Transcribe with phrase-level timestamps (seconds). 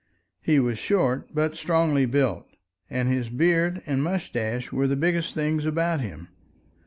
[0.41, 2.47] He was short but strongly built,
[2.89, 6.29] and his beard and mustache were the biggest things about him.